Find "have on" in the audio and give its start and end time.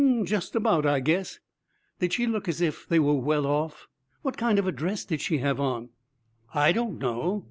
5.37-5.89